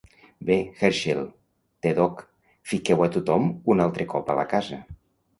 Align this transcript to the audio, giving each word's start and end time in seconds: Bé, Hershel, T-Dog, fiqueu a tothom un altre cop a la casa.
Bé, 0.45 0.55
Hershel, 0.85 1.19
T-Dog, 1.85 2.23
fiqueu 2.71 3.03
a 3.07 3.09
tothom 3.17 3.45
un 3.75 3.83
altre 3.85 4.07
cop 4.15 4.33
a 4.35 4.39
la 4.41 4.47
casa. 4.55 4.81